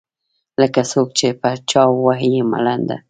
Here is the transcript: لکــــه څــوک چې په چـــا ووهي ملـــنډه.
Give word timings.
لکــــه 0.59 0.83
څــوک 0.91 1.09
چې 1.19 1.27
په 1.41 1.49
چـــا 1.69 1.83
ووهي 1.89 2.35
ملـــنډه. 2.51 2.95